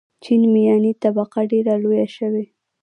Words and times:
چین 0.23 0.41
میاني 0.53 0.91
طبقه 1.03 1.41
ډېره 1.51 1.73
لویه 1.83 2.07
شوې. 2.17 2.45